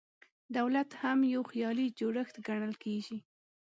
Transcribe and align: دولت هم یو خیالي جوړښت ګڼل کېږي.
دولت 0.57 0.89
هم 1.01 1.19
یو 1.33 1.41
خیالي 1.51 1.85
جوړښت 1.99 2.35
ګڼل 2.47 2.73
کېږي. 2.83 3.17